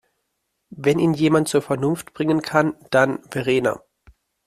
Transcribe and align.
Wenn 0.73 0.97
ihn 0.97 1.13
jemand 1.13 1.47
zur 1.47 1.61
Vernunft 1.61 2.15
bringen 2.15 2.41
kann, 2.41 2.75
dann 2.89 3.19
Verena. 3.29 3.83